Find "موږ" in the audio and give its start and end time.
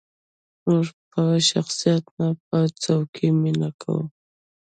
0.67-0.87